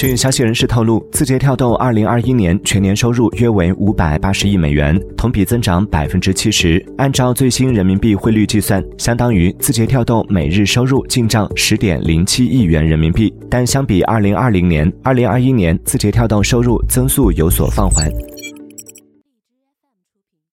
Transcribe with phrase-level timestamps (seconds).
[0.00, 6.82] 据消息人士透露字节跳动二零二一年全年收入约为五百八十亿美元同比增长百分之七十。
[6.96, 13.30] 按照最新人民币汇率计算相当于字节跳动每日收入进账十点零七亿元人民币。
[13.50, 18.08] 但相比二零二零年二零二一年字节跳动收入增速有所放缓。